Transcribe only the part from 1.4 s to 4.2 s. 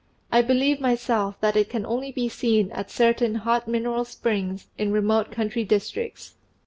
that it can only be seen at certain hot mineral